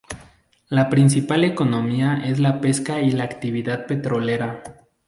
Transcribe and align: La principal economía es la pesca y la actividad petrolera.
La 0.69 0.89
principal 0.89 1.43
economía 1.43 2.23
es 2.25 2.39
la 2.39 2.59
pesca 2.59 3.01
y 3.01 3.11
la 3.11 3.23
actividad 3.25 3.85
petrolera. 3.85 4.63